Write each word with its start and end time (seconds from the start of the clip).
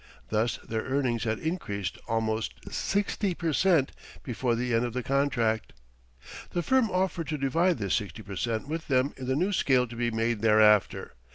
Thus 0.29 0.57
their 0.67 0.81
earnings 0.81 1.25
had 1.25 1.37
increased 1.37 1.99
almost 2.07 2.55
sixty 2.73 3.35
per 3.35 3.53
cent 3.53 3.91
before 4.23 4.55
the 4.55 4.73
end 4.73 4.83
of 4.83 4.93
the 4.93 5.03
contract. 5.03 5.73
The 6.49 6.63
firm 6.63 6.89
offered 6.89 7.27
to 7.27 7.37
divide 7.37 7.77
this 7.77 7.93
sixty 7.93 8.23
per 8.23 8.35
cent 8.35 8.67
with 8.67 8.87
them 8.87 9.13
in 9.15 9.27
the 9.27 9.35
new 9.35 9.53
scale 9.53 9.85
to 9.85 9.95
be 9.95 10.09
made 10.09 10.41
thereafter. 10.41 11.13